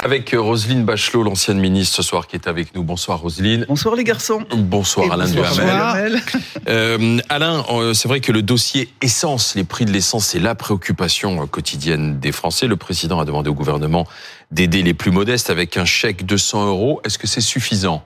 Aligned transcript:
Avec 0.00 0.32
Roselyne 0.32 0.84
Bachelot, 0.84 1.24
l'ancienne 1.24 1.58
ministre 1.58 1.96
ce 1.96 2.02
soir 2.02 2.28
qui 2.28 2.36
est 2.36 2.46
avec 2.46 2.74
nous. 2.74 2.84
Bonsoir 2.84 3.18
Roselyne. 3.18 3.66
Bonsoir 3.68 3.96
les 3.96 4.04
garçons. 4.04 4.42
Bonsoir 4.56 5.12
Alain 5.12 5.26
bonsoir 5.26 5.52
Duhamel. 5.52 6.22
Euh, 6.68 7.18
Alain, 7.28 7.64
euh, 7.70 7.94
c'est 7.94 8.08
vrai 8.08 8.20
que 8.20 8.30
le 8.30 8.42
dossier 8.42 8.88
essence, 9.02 9.54
les 9.54 9.64
prix 9.64 9.86
de 9.86 9.90
l'essence, 9.90 10.26
c'est 10.26 10.38
la 10.38 10.54
préoccupation 10.54 11.42
euh, 11.42 11.46
quotidienne 11.46 12.20
des 12.20 12.30
Français. 12.30 12.68
Le 12.68 12.76
président 12.76 13.18
a 13.18 13.24
demandé 13.24 13.50
au 13.50 13.54
gouvernement 13.54 14.06
d'aider 14.50 14.82
les 14.82 14.94
plus 14.94 15.10
modestes 15.10 15.50
avec 15.50 15.76
un 15.76 15.84
chèque 15.84 16.24
de 16.24 16.36
100 16.36 16.68
euros. 16.68 17.00
Est-ce 17.04 17.18
que 17.18 17.26
c'est 17.26 17.40
suffisant? 17.40 18.04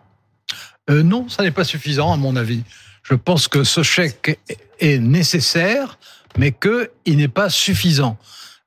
Euh, 0.91 1.03
Non, 1.03 1.29
ça 1.29 1.43
n'est 1.43 1.51
pas 1.51 1.65
suffisant 1.65 2.13
à 2.13 2.17
mon 2.17 2.37
avis. 2.37 2.63
Je 3.03 3.15
pense 3.15 3.49
que 3.49 3.65
ce 3.65 3.83
chèque 3.83 4.39
est 4.81 4.99
nécessaire, 4.99 5.99
mais 6.37 6.53
qu'il 6.53 7.17
n'est 7.17 7.29
pas 7.29 7.51
suffisant. 7.51 8.17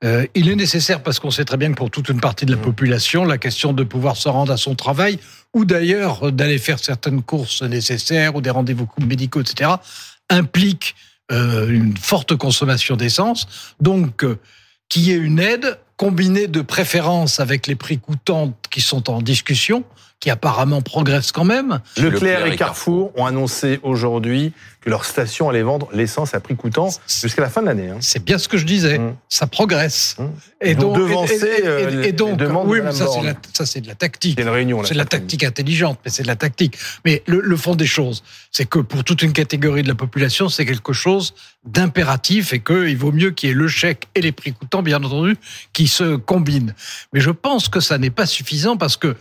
Euh, 0.04 0.28
il 0.36 0.50
est 0.50 0.56
nécessaire 0.56 1.02
parce 1.02 1.20
qu'on 1.20 1.32
sait 1.32 1.46
très 1.46 1.58
bien 1.58 1.72
que 1.72 1.78
pour 1.78 1.90
toute 1.90 2.10
une 2.10 2.20
partie 2.20 2.46
de 2.46 2.52
la 2.52 2.62
population, 2.62 3.24
la 3.24 3.38
question 3.38 3.74
de 3.74 3.84
pouvoir 3.84 4.18
se 4.18 4.28
rendre 4.28 4.52
à 4.52 4.58
son 4.58 4.76
travail, 4.76 5.20
ou 5.54 5.66
d'ailleurs 5.66 6.32
d'aller 6.32 6.58
faire 6.58 6.80
certaines 6.80 7.22
courses 7.22 7.62
nécessaires 7.62 8.36
ou 8.36 8.42
des 8.42 8.50
rendez-vous 8.50 8.88
médicaux, 9.00 9.42
etc., 9.42 9.72
implique 10.30 10.96
euh, 11.32 11.70
une 11.70 11.96
forte 11.98 12.36
consommation 12.36 12.98
d'essence. 12.98 13.48
Donc, 13.80 14.24
euh, 14.24 14.38
qu'il 14.90 15.04
y 15.04 15.12
ait 15.12 15.18
une 15.18 15.40
aide 15.40 15.80
combinée 15.98 16.48
de 16.48 16.62
préférence 16.62 17.40
avec 17.40 17.66
les 17.66 17.76
prix 17.76 17.98
coûtants 17.98 18.54
qui 18.70 18.82
sont 18.82 19.10
en 19.10 19.22
discussion, 19.22 19.86
qui 20.26 20.32
apparemment 20.32 20.82
progressent 20.82 21.32
quand 21.32 21.44
même. 21.44 21.82
Leclerc, 21.98 22.12
Leclerc 22.40 22.46
et 22.48 22.56
Carrefour 22.56 23.12
ont 23.16 23.28
annoncé 23.28 23.80
aujourd'hui 23.84 24.54
que 24.82 24.90
leur 24.90 25.06
station 25.06 25.50
allait 25.52 25.62
vendre 25.62 25.88
l'essence 25.94 26.34
à 26.34 26.40
prix 26.40 26.56
coûtant 26.56 26.90
jusqu'à 27.22 27.44
la 27.44 27.50
fin 27.50 27.62
de 27.62 27.68
l'année. 27.68 27.90
hein. 27.92 27.98
C'est 28.00 28.24
bien 28.26 28.40
ce 28.40 28.48
que 28.48 28.58
je 28.58 28.66
disais. 28.66 28.98
Mm. 28.98 29.16
Ça 29.30 29.46
progresse. 29.46 30.16
Mm. 30.18 30.24
Et 30.62 30.74
vont 30.74 30.82
donc, 30.82 30.98
devancer, 30.98 31.36
et- 31.36 31.62
et- 31.62 31.68
euh, 31.68 32.04
et- 32.06 32.12
donc, 32.12 32.40
les 32.42 32.48
oui, 32.48 32.80
mais 32.84 32.92
ça 32.92 32.98
c'est 32.98 33.04
Borne. 33.06 33.26
la, 33.28 33.34
ça 33.54 33.68
c'est 33.68 33.82
de 33.82 33.88
la 33.88 33.94
tactique. 33.94 34.40
A 34.40 34.42
une 34.42 34.50
réunion 34.50 34.82
là. 34.82 34.88
C'est 34.88 34.96
de 34.96 35.00
la 35.00 35.06
tactique 35.06 35.44
intelligente, 35.44 36.00
mais 36.04 36.10
c'est 36.10 36.24
de 36.24 36.28
la 36.28 36.36
tactique. 36.36 36.76
Mais 37.06 37.22
le, 37.28 37.40
le 37.40 37.56
fond 37.58 37.76
des 37.76 37.86
choses, 37.86 38.24
c'est 38.52 38.66
que 38.68 38.80
pour 38.80 39.04
toute 39.04 39.22
une 39.22 39.34
catégorie 39.34 39.84
de 39.84 39.88
la 39.88 39.94
population, 39.96 40.50
c'est 40.50 40.66
quelque 40.66 40.92
chose 40.94 41.36
d'impératif 41.66 42.52
et 42.52 42.60
qu'il 42.62 42.98
vaut 42.98 43.12
mieux 43.12 43.30
qu'il 43.30 43.50
y 43.50 43.52
ait 43.52 43.56
le 43.56 43.68
chèque 43.68 44.08
et 44.16 44.22
les 44.22 44.32
prix 44.32 44.54
coûtants, 44.54 44.82
bien 44.82 45.04
entendu, 45.04 45.36
qui 45.72 45.88
se 45.88 46.16
combinent. 46.16 46.74
Mais 47.14 47.20
je 47.20 47.30
pense 47.32 47.70
que 47.70 47.80
ça 47.80 48.00
n'est 48.00 48.10
pas 48.10 48.26
suffisant 48.26 48.76
parce 48.76 48.98
que 48.98 49.16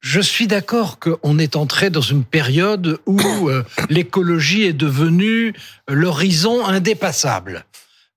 je 0.00 0.20
suis 0.20 0.46
d'accord 0.46 0.98
qu'on 0.98 1.38
est 1.38 1.56
entré 1.56 1.90
dans 1.90 2.00
une 2.00 2.24
période 2.24 2.98
où 3.06 3.20
euh, 3.48 3.64
l'écologie 3.88 4.62
est 4.62 4.72
devenue 4.72 5.54
l'horizon 5.88 6.64
indépassable. 6.64 7.64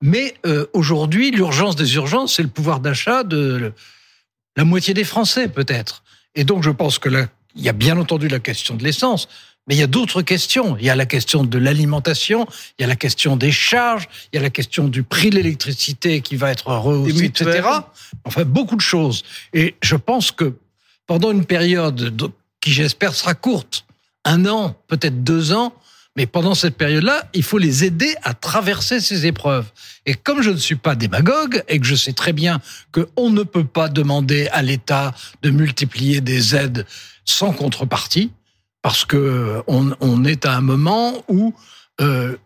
Mais 0.01 0.35
euh, 0.45 0.65
aujourd'hui, 0.73 1.31
l'urgence 1.31 1.75
des 1.75 1.95
urgences, 1.95 2.35
c'est 2.35 2.43
le 2.43 2.49
pouvoir 2.49 2.79
d'achat 2.79 3.23
de 3.23 3.73
la 4.55 4.65
moitié 4.65 4.93
des 4.93 5.03
Français, 5.03 5.47
peut-être. 5.47 6.03
Et 6.35 6.43
donc, 6.43 6.63
je 6.63 6.69
pense 6.69 6.99
que 6.99 7.09
là, 7.09 7.27
il 7.55 7.63
y 7.63 7.69
a 7.69 7.73
bien 7.73 7.97
entendu 7.97 8.27
la 8.27 8.39
question 8.39 8.75
de 8.75 8.83
l'essence, 8.83 9.27
mais 9.67 9.75
il 9.75 9.79
y 9.79 9.83
a 9.83 9.87
d'autres 9.87 10.21
questions. 10.21 10.77
Il 10.79 10.85
y 10.85 10.89
a 10.89 10.95
la 10.95 11.05
question 11.05 11.43
de 11.43 11.57
l'alimentation, 11.57 12.47
il 12.77 12.83
y 12.83 12.85
a 12.85 12.87
la 12.87 12.95
question 12.95 13.35
des 13.35 13.51
charges, 13.51 14.07
il 14.31 14.37
y 14.37 14.39
a 14.39 14.41
la 14.41 14.49
question 14.49 14.87
du 14.87 15.03
prix 15.03 15.29
de 15.29 15.35
l'électricité 15.35 16.21
qui 16.21 16.35
va 16.35 16.51
être 16.51 16.67
rehaussé, 16.67 17.25
etc. 17.25 17.67
Enfin, 18.23 18.45
beaucoup 18.45 18.75
de 18.75 18.81
choses. 18.81 19.23
Et 19.53 19.75
je 19.81 19.95
pense 19.95 20.31
que 20.31 20.53
pendant 21.09 21.31
une 21.31 21.43
période 21.43 21.95
de- 21.95 22.29
qui, 22.61 22.71
j'espère, 22.71 23.15
sera 23.15 23.33
courte, 23.33 23.83
un 24.25 24.45
an, 24.45 24.75
peut-être 24.87 25.23
deux 25.23 25.53
ans, 25.53 25.73
mais 26.15 26.27
pendant 26.27 26.53
cette 26.53 26.77
période-là, 26.77 27.27
il 27.33 27.41
faut 27.41 27.57
les 27.57 27.83
aider 27.83 28.13
à 28.21 28.35
traverser 28.35 28.99
ces 28.99 29.25
épreuves. 29.25 29.65
Et 30.05 30.13
comme 30.13 30.43
je 30.43 30.51
ne 30.51 30.57
suis 30.57 30.75
pas 30.75 30.93
démagogue 30.93 31.63
et 31.67 31.79
que 31.79 31.87
je 31.87 31.95
sais 31.95 32.13
très 32.13 32.31
bien 32.31 32.61
qu'on 32.91 33.31
ne 33.31 33.41
peut 33.41 33.63
pas 33.63 33.89
demander 33.89 34.49
à 34.49 34.61
l'État 34.61 35.15
de 35.41 35.49
multiplier 35.49 36.21
des 36.21 36.55
aides 36.55 36.85
sans 37.25 37.53
contrepartie, 37.53 38.31
parce 38.83 39.03
que 39.03 39.63
on, 39.65 39.95
on 40.01 40.23
est 40.25 40.45
à 40.45 40.55
un 40.55 40.61
moment 40.61 41.23
où 41.27 41.55
euh, 42.01 42.37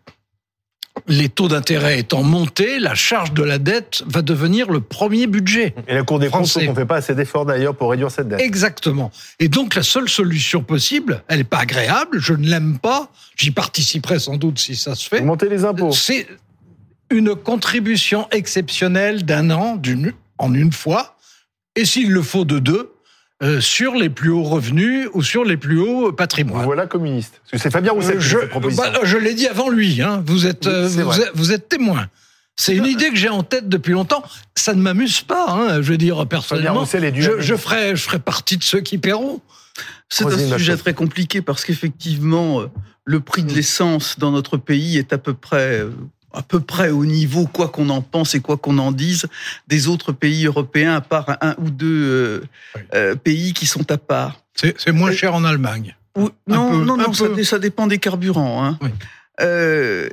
les 1.08 1.28
taux 1.28 1.48
d'intérêt 1.48 1.98
étant 1.98 2.22
montés, 2.22 2.78
la 2.78 2.94
charge 2.94 3.32
de 3.32 3.42
la 3.42 3.58
dette 3.58 4.02
va 4.06 4.22
devenir 4.22 4.70
le 4.70 4.80
premier 4.80 5.26
budget. 5.26 5.74
Et 5.88 5.94
la 5.94 6.02
Cour 6.02 6.18
des 6.18 6.28
comptes 6.28 6.56
ne 6.56 6.74
fait 6.74 6.86
pas 6.86 6.96
assez 6.96 7.14
d'efforts 7.14 7.46
d'ailleurs 7.46 7.74
pour 7.74 7.90
réduire 7.90 8.10
cette 8.10 8.28
dette. 8.28 8.40
Exactement. 8.40 9.10
Et 9.40 9.48
donc 9.48 9.74
la 9.74 9.82
seule 9.82 10.08
solution 10.08 10.62
possible, 10.62 11.22
elle 11.28 11.38
n'est 11.38 11.44
pas 11.44 11.58
agréable, 11.58 12.18
je 12.20 12.32
ne 12.32 12.46
l'aime 12.46 12.78
pas, 12.78 13.10
j'y 13.36 13.50
participerai 13.50 14.18
sans 14.18 14.36
doute 14.36 14.58
si 14.58 14.76
ça 14.76 14.94
se 14.94 15.08
fait, 15.08 15.20
Augmenter 15.20 15.48
les 15.48 15.64
impôts. 15.64 15.92
c'est 15.92 16.26
une 17.10 17.34
contribution 17.34 18.28
exceptionnelle 18.30 19.24
d'un 19.24 19.50
an, 19.50 19.76
d'une, 19.76 20.12
en 20.38 20.54
une 20.54 20.72
fois, 20.72 21.16
et 21.76 21.84
s'il 21.84 22.12
le 22.12 22.22
faut 22.22 22.44
de 22.44 22.58
deux, 22.58 22.93
euh, 23.44 23.60
sur 23.60 23.94
les 23.94 24.08
plus 24.08 24.30
hauts 24.30 24.42
revenus 24.42 25.08
ou 25.12 25.22
sur 25.22 25.44
les 25.44 25.56
plus 25.56 25.78
hauts 25.78 26.06
Vous 26.06 26.12
patrimoines. 26.12 26.64
voilà 26.64 26.86
communiste. 26.86 27.40
C'est 27.52 27.70
Fabien 27.70 27.92
Roussel 27.92 28.18
qui 28.18 28.24
je, 28.24 28.36
fait 28.36 28.40
cette 28.42 28.50
proposition. 28.50 28.84
bah, 28.90 29.00
je 29.02 29.16
l'ai 29.18 29.34
dit 29.34 29.46
avant 29.46 29.68
lui, 29.68 30.00
hein. 30.00 30.22
vous, 30.26 30.46
êtes, 30.46 30.64
Oui, 30.66 30.72
euh, 30.72 30.88
vous, 30.88 31.20
êtes, 31.20 31.30
vous 31.34 31.52
êtes 31.52 31.68
témoin. 31.68 32.06
C'est 32.56 32.74
une 32.74 32.86
idée 32.86 33.10
que 33.10 33.16
j'ai 33.16 33.28
en 33.28 33.42
tête 33.42 33.68
depuis 33.68 33.92
longtemps. 33.92 34.22
Ça 34.56 34.74
ne 34.74 34.80
m'amuse 34.80 35.20
pas, 35.20 35.50
hein, 35.50 35.82
je 35.82 35.90
veux 35.90 35.98
dire 35.98 36.16
Fabien 36.16 36.26
personnellement. 36.26 36.80
Roussel 36.80 37.04
est 37.04 37.12
du 37.12 37.20
Je, 37.20 37.40
je 37.40 37.54
ferai, 37.54 37.96
je 37.96 38.02
ferai 38.02 38.18
partie 38.18 38.56
de 38.56 38.62
ceux 38.62 38.80
qui 38.80 38.98
paieront. 38.98 39.40
C'est 40.08 40.24
un 40.24 40.56
sujet 40.56 40.76
très 40.76 40.94
compliqué 40.94 41.42
parce 41.42 41.64
qu'effectivement, 41.64 42.60
euh, 42.60 42.70
le 43.04 43.20
prix 43.20 43.42
de 43.42 43.52
l'essence 43.52 44.18
dans 44.18 44.30
notre 44.30 44.56
pays 44.56 44.96
est 44.96 45.12
à 45.12 45.18
peu 45.18 45.34
près 45.34 45.84
à 46.34 46.42
peu 46.42 46.60
près 46.60 46.90
au 46.90 47.04
niveau, 47.06 47.46
quoi 47.46 47.68
qu'on 47.68 47.88
en 47.90 48.02
pense 48.02 48.34
et 48.34 48.40
quoi 48.40 48.56
qu'on 48.56 48.78
en 48.78 48.92
dise, 48.92 49.26
des 49.68 49.86
autres 49.88 50.12
pays 50.12 50.46
européens, 50.46 50.94
à 50.96 51.00
part 51.00 51.36
un 51.40 51.54
ou 51.58 51.70
deux 51.70 51.86
euh, 52.02 52.40
Oui. 52.74 52.80
euh, 52.94 53.14
pays 53.14 53.52
qui 53.52 53.66
sont 53.66 53.90
à 53.90 53.96
part. 53.98 54.40
C'est 54.54 54.92
moins 54.92 55.12
cher 55.12 55.34
en 55.34 55.44
Allemagne. 55.44 55.96
Ou- 56.16 56.30
non, 56.46 56.70
peu, 56.70 56.84
non, 56.84 56.96
non, 56.96 57.12
ça, 57.12 57.26
ça 57.42 57.58
dépend 57.58 57.86
des 57.86 57.98
carburants. 57.98 58.64
Hein. 58.64 58.78
Oui. 58.82 58.90
Euh, 59.40 60.08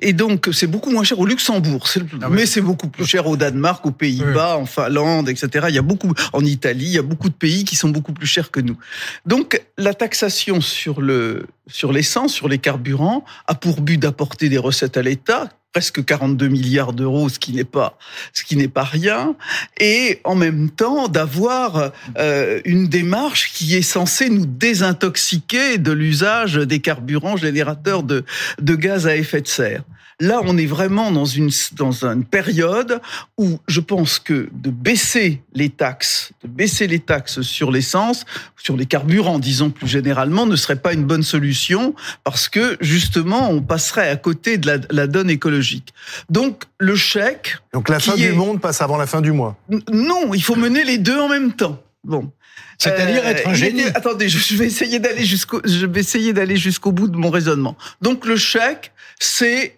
et 0.00 0.12
donc, 0.12 0.48
c'est 0.52 0.66
beaucoup 0.66 0.90
moins 0.90 1.04
cher 1.04 1.18
au 1.20 1.26
Luxembourg, 1.26 1.86
c'est 1.86 2.00
le- 2.00 2.06
Ah 2.20 2.26
oui. 2.28 2.34
mais 2.36 2.46
c'est 2.46 2.60
beaucoup 2.60 2.88
plus 2.88 3.06
cher 3.06 3.26
au 3.26 3.36
Danemark, 3.36 3.84
aux 3.86 3.92
Pays-Bas, 3.92 4.56
en 4.58 4.66
Finlande, 4.66 5.28
etc. 5.28 5.66
Il 5.68 5.74
y 5.74 5.78
a 5.78 5.82
beaucoup, 5.82 6.12
en 6.32 6.44
Italie, 6.44 6.86
il 6.86 6.92
y 6.92 6.98
a 6.98 7.02
beaucoup 7.02 7.28
de 7.28 7.34
pays 7.34 7.64
qui 7.64 7.76
sont 7.76 7.88
beaucoup 7.90 8.12
plus 8.12 8.26
chers 8.26 8.50
que 8.50 8.58
nous. 8.60 8.76
Donc, 9.24 9.62
la 9.78 9.94
taxation 9.94 10.60
sur 10.60 11.00
le 11.00 11.46
sur 11.68 11.92
l'essence, 11.92 12.32
sur 12.32 12.48
les 12.48 12.58
carburants, 12.58 13.24
a 13.48 13.54
pour 13.54 13.80
but 13.80 13.98
d'apporter 13.98 14.48
des 14.48 14.58
recettes 14.58 14.96
à 14.96 15.02
l'État, 15.02 15.48
presque 15.76 16.02
42 16.02 16.48
milliards 16.48 16.94
d'euros, 16.94 17.28
ce 17.28 17.38
qui 17.38 17.52
n'est 17.52 17.62
pas 17.62 17.98
ce 18.32 18.44
qui 18.44 18.56
n'est 18.56 18.66
pas 18.66 18.82
rien, 18.82 19.36
et 19.78 20.20
en 20.24 20.34
même 20.34 20.70
temps 20.70 21.06
d'avoir 21.06 21.92
euh, 22.16 22.62
une 22.64 22.88
démarche 22.88 23.52
qui 23.52 23.76
est 23.76 23.82
censée 23.82 24.30
nous 24.30 24.46
désintoxiquer 24.46 25.76
de 25.76 25.92
l'usage 25.92 26.54
des 26.54 26.78
carburants 26.78 27.36
générateurs 27.36 28.04
de, 28.04 28.24
de 28.58 28.74
gaz 28.74 29.06
à 29.06 29.16
effet 29.16 29.42
de 29.42 29.48
serre. 29.48 29.82
Là, 30.18 30.40
on 30.44 30.56
est 30.56 30.64
vraiment 30.64 31.12
dans 31.12 31.26
une, 31.26 31.50
dans 31.76 32.06
une 32.06 32.24
période 32.24 33.02
où 33.36 33.58
je 33.68 33.80
pense 33.80 34.18
que 34.18 34.48
de 34.50 34.70
baisser 34.70 35.42
les 35.52 35.68
taxes, 35.68 36.32
de 36.42 36.48
baisser 36.48 36.86
les 36.86 37.00
taxes 37.00 37.42
sur 37.42 37.70
l'essence, 37.70 38.24
sur 38.56 38.78
les 38.78 38.86
carburants, 38.86 39.38
disons 39.38 39.68
plus 39.68 39.86
généralement, 39.86 40.46
ne 40.46 40.56
serait 40.56 40.76
pas 40.80 40.94
une 40.94 41.04
bonne 41.04 41.22
solution 41.22 41.94
parce 42.24 42.48
que 42.48 42.78
justement, 42.80 43.50
on 43.50 43.60
passerait 43.60 44.08
à 44.08 44.16
côté 44.16 44.56
de 44.56 44.66
la, 44.66 44.78
la 44.90 45.06
donne 45.06 45.28
écologique. 45.28 45.92
Donc, 46.30 46.62
le 46.78 46.96
chèque, 46.96 47.58
Donc 47.74 47.90
la 47.90 48.00
fin 48.00 48.12
qui 48.12 48.22
du 48.22 48.28
est- 48.28 48.32
monde 48.32 48.58
passe 48.58 48.80
avant 48.80 48.96
la 48.96 49.06
fin 49.06 49.20
du 49.20 49.32
mois. 49.32 49.58
Non, 49.92 50.32
il 50.32 50.42
faut 50.42 50.56
mener 50.56 50.82
les 50.84 50.96
deux 50.96 51.18
en 51.20 51.28
même 51.28 51.52
temps. 51.52 51.82
Bon. 52.04 52.30
C'est-à-dire 52.78 53.22
Euh, 53.24 53.30
être 53.30 53.48
un 53.48 53.54
génie. 53.54 53.82
attendez, 53.94 54.28
je 54.30 54.38
je 54.38 54.56
vais 54.56 54.66
essayer 54.66 54.98
d'aller 54.98 55.24
jusqu'au, 55.26 55.60
je 55.64 55.84
vais 55.84 56.00
essayer 56.00 56.32
d'aller 56.32 56.56
jusqu'au 56.56 56.92
bout 56.92 57.08
de 57.08 57.16
mon 57.18 57.28
raisonnement. 57.30 57.76
Donc 58.00 58.24
le 58.24 58.36
chèque, 58.36 58.92
c'est 59.18 59.75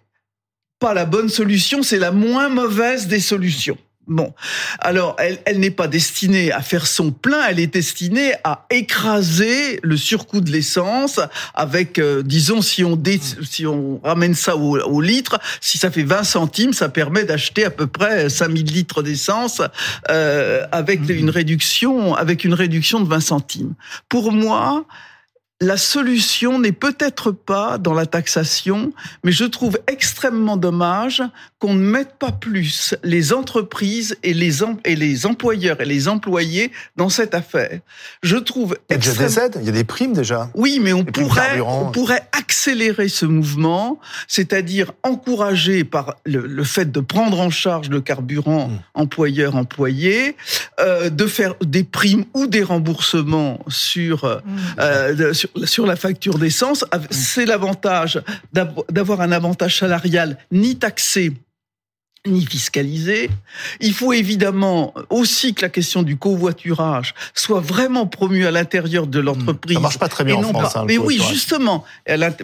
pas 0.78 0.94
la 0.94 1.04
bonne 1.04 1.28
solution, 1.28 1.82
c'est 1.82 1.98
la 1.98 2.12
moins 2.12 2.48
mauvaise 2.48 3.06
des 3.08 3.20
solutions. 3.20 3.78
Bon, 4.10 4.32
alors 4.78 5.16
elle, 5.18 5.38
elle 5.44 5.60
n'est 5.60 5.70
pas 5.70 5.86
destinée 5.86 6.50
à 6.50 6.62
faire 6.62 6.86
son 6.86 7.10
plein, 7.10 7.46
elle 7.46 7.60
est 7.60 7.66
destinée 7.66 8.32
à 8.42 8.64
écraser 8.70 9.80
le 9.82 9.98
surcoût 9.98 10.40
de 10.40 10.50
l'essence 10.50 11.20
avec, 11.52 11.98
euh, 11.98 12.22
disons, 12.22 12.62
si 12.62 12.84
on 12.84 12.96
dé- 12.96 13.20
si 13.42 13.66
on 13.66 14.00
ramène 14.02 14.34
ça 14.34 14.56
au, 14.56 14.78
au 14.80 15.02
litre, 15.02 15.38
si 15.60 15.76
ça 15.76 15.90
fait 15.90 16.04
20 16.04 16.24
centimes, 16.24 16.72
ça 16.72 16.88
permet 16.88 17.24
d'acheter 17.24 17.66
à 17.66 17.70
peu 17.70 17.86
près 17.86 18.30
5000 18.30 18.72
litres 18.72 19.02
d'essence 19.02 19.60
euh, 20.08 20.64
avec 20.72 21.00
une 21.06 21.28
réduction, 21.28 22.14
avec 22.14 22.44
une 22.44 22.54
réduction 22.54 23.00
de 23.00 23.08
20 23.10 23.20
centimes. 23.20 23.74
Pour 24.08 24.32
moi, 24.32 24.86
la 25.60 25.76
solution 25.76 26.60
n'est 26.60 26.72
peut-être 26.72 27.32
pas 27.32 27.78
dans 27.78 27.94
la 27.94 28.06
taxation, 28.06 28.92
mais 29.24 29.32
je 29.32 29.44
trouve 29.44 29.78
extrêmement 29.88 30.56
dommage 30.56 31.22
qu'on 31.58 31.74
ne 31.74 31.82
mette 31.82 32.14
pas 32.16 32.30
plus 32.30 32.94
les 33.02 33.32
entreprises 33.32 34.16
et 34.22 34.34
les, 34.34 34.62
et 34.84 34.94
les 34.94 35.26
employeurs 35.26 35.80
et 35.80 35.84
les 35.84 36.06
employés 36.06 36.70
dans 36.94 37.08
cette 37.08 37.34
affaire. 37.34 37.80
Je 38.22 38.36
trouve 38.36 38.78
Il 38.88 38.92
y 38.92 38.94
a 38.94 38.98
déjà 38.98 39.14
des 39.14 39.38
aides, 39.40 39.56
il 39.60 39.66
y 39.66 39.68
a 39.68 39.72
des 39.72 39.82
primes 39.82 40.12
déjà. 40.12 40.48
Oui, 40.54 40.78
mais 40.80 40.92
on 40.92 41.04
pourrait, 41.04 41.58
on 41.60 41.90
pourrait 41.90 42.28
accélérer 42.30 43.08
ce 43.08 43.26
mouvement, 43.26 43.98
c'est-à-dire 44.28 44.92
encourager 45.02 45.82
par 45.82 46.14
le, 46.24 46.62
fait 46.62 46.92
de 46.92 47.00
prendre 47.00 47.40
en 47.40 47.50
charge 47.50 47.88
le 47.88 48.00
carburant 48.00 48.68
mmh. 48.68 48.78
employeur-employé, 48.94 50.36
euh, 50.78 51.10
de 51.10 51.26
faire 51.26 51.54
des 51.64 51.82
primes 51.82 52.26
ou 52.34 52.46
des 52.46 52.62
remboursements 52.62 53.58
sur, 53.68 54.24
mmh. 54.24 54.40
euh, 54.78 55.32
sur 55.32 55.47
sur, 55.64 55.86
la 55.86 55.96
facture 55.96 56.38
d'essence, 56.38 56.84
c'est 57.10 57.46
l'avantage 57.46 58.22
d'avoir 58.52 59.20
un 59.20 59.32
avantage 59.32 59.78
salarial 59.78 60.38
ni 60.50 60.76
taxé 60.76 61.32
ni 62.28 62.44
fiscalisé. 62.46 63.30
Il 63.80 63.92
faut 63.92 64.12
évidemment 64.12 64.94
aussi 65.10 65.54
que 65.54 65.62
la 65.62 65.68
question 65.68 66.02
du 66.02 66.16
covoiturage 66.16 67.14
soit 67.34 67.60
vraiment 67.60 68.06
promue 68.06 68.46
à 68.46 68.50
l'intérieur 68.50 69.06
de 69.06 69.20
l'entreprise. 69.20 69.74
Ça 69.74 69.80
marche 69.80 69.98
pas 69.98 70.08
très 70.08 70.24
bien 70.24 70.36
en 70.36 70.42
France. 70.42 70.76
Hein, 70.76 70.84
mais 70.86 70.98
oui, 70.98 71.20
justement, 71.30 71.84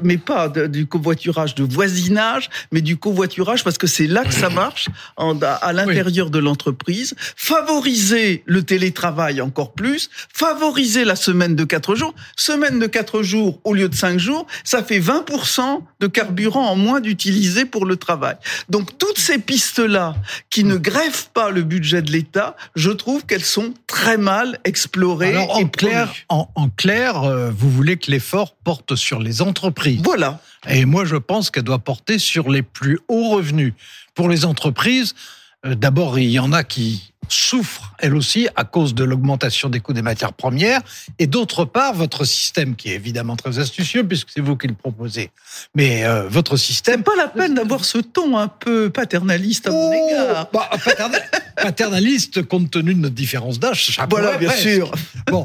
mais 0.03 0.19
pas 0.19 0.49
du 0.49 0.87
covoiturage 0.87 1.55
de 1.55 1.65
voisinage, 1.65 2.51
mais 2.73 2.81
du 2.81 2.97
covoiturage 2.97 3.65
parce 3.65 3.79
que 3.79 3.87
c'est 3.87 4.07
là 4.07 4.25
que 4.25 4.35
ça 4.35 4.51
marche 4.51 4.89
à 5.17 5.73
l'intérieur 5.73 6.31
de 6.31 6.39
l'entreprise. 6.39 7.15
Favoriser 7.37 8.43
le 8.47 8.63
télétravail 8.63 9.41
encore 9.41 9.73
plus, 9.73 10.11
favoriser 10.33 11.05
la 11.05 11.17
semaine 11.17 11.55
de 11.55 11.65
quatre 11.65 11.95
jours. 11.95 12.15
Semaine 12.37 12.79
de 12.79 12.87
quatre 12.87 13.23
jours 13.23 13.61
au 13.65 13.75
lieu 13.75 13.89
de 13.89 13.95
cinq 13.95 14.19
jours, 14.19 14.47
ça 14.65 14.83
fait 14.83 15.01
20% 15.01 15.81
de 16.01 16.07
carburant 16.07 16.67
en 16.67 16.77
moins 16.77 17.01
d'utiliser 17.01 17.65
pour 17.65 17.87
le 17.87 17.97
travail. 17.97 18.37
Donc 18.69 18.99
toutes 18.99 19.19
ces 19.19 19.39
pistes 19.39 19.74
là 19.83 20.15
qui 20.51 20.65
ne 20.65 20.77
grèvent 20.77 21.29
pas 21.33 21.51
le 21.51 21.63
budget 21.63 22.03
de 22.03 22.11
l'État, 22.11 22.57
je 22.75 22.91
trouve 22.91 23.25
qu'elles 23.27 23.45
sont 23.45 23.75
très 23.87 24.17
mal 24.17 24.59
explorées. 24.65 25.29
Alors, 25.29 25.57
en, 25.57 25.67
clair, 25.67 26.13
en, 26.29 26.69
clair, 26.77 27.23
euh, 27.23 27.51
vous 27.51 27.71
voulez 27.71 27.97
que 27.97 28.11
l'effort 28.11 28.55
porte 28.55 28.95
sur 28.95 29.21
les 29.21 29.43
entreprises. 29.43 30.01
Voilà. 30.03 30.41
Et 30.69 30.85
moi, 30.85 31.05
je 31.05 31.17
pense 31.17 31.51
qu'elle 31.51 31.65
doit 31.65 31.79
porter 31.79 32.19
sur 32.19 32.51
les 32.51 32.63
plus 32.63 32.99
hauts 33.09 33.31
revenus. 33.31 33.75
Pour 34.15 34.29
les 34.29 34.45
entreprises, 34.45 35.15
d'abord, 35.65 36.19
il 36.19 36.31
y 36.31 36.39
en 36.39 36.53
a 36.53 36.65
qui 36.65 37.15
souffre, 37.29 37.95
elle 37.99 38.15
aussi, 38.15 38.49
à 38.57 38.65
cause 38.65 38.95
de 38.95 39.05
l'augmentation 39.05 39.69
des 39.69 39.81
coûts 39.81 39.93
des 39.93 40.03
matières 40.03 40.33
premières, 40.33 40.81
et 41.19 41.27
d'autre 41.27 41.65
part, 41.65 41.95
votre 41.95 42.25
système, 42.25 42.77
qui 42.77 42.91
est 42.91 42.95
évidemment 42.95 43.37
très 43.37 43.59
astucieux, 43.59 44.07
puisque 44.07 44.31
c'est 44.31 44.41
vous 44.41 44.57
qui 44.57 44.67
le 44.67 44.75
proposez, 44.75 45.31
mais 45.75 46.05
euh, 46.05 46.29
votre 46.29 46.57
système... 46.57 47.03
pas 47.03 47.17
la 47.17 47.29
peine 47.29 47.55
d'avoir 47.55 47.85
ce 47.85 47.99
ton 47.99 48.37
un 48.37 48.49
peu 48.49 48.91
paternaliste 48.91 49.69
à 49.69 49.71
mon 49.71 49.91
oh, 49.91 50.09
égard. 50.11 50.49
Bah, 50.53 50.71
paternaliste, 51.57 52.43
compte 52.43 52.71
tenu 52.71 52.95
de 52.95 53.01
notre 53.01 53.15
différence 53.15 53.59
d'âge, 53.59 53.99
Voilà, 54.11 54.37
bien 54.37 54.53
sûr. 54.53 54.91
Bon, 55.31 55.45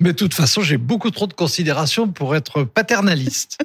mais 0.00 0.12
de 0.12 0.16
toute 0.16 0.34
façon, 0.34 0.62
j'ai 0.62 0.78
beaucoup 0.78 1.10
trop 1.10 1.26
de 1.26 1.34
considération 1.34 2.08
pour 2.08 2.34
être 2.34 2.64
paternaliste. 2.64 3.58